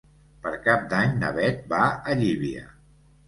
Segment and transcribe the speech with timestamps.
[0.45, 1.81] Per Cap d'Any na Beth va
[2.13, 2.65] a Llívia.